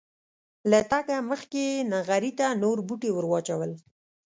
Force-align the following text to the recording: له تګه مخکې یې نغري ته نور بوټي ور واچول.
له 0.71 0.79
تګه 0.91 1.17
مخکې 1.29 1.61
یې 1.71 1.85
نغري 1.93 2.31
ته 2.39 2.45
نور 2.61 2.77
بوټي 2.87 3.09
ور 3.13 3.25
واچول. 3.29 3.71